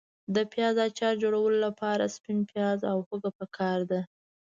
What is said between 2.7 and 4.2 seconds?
او هوګه پکار دي.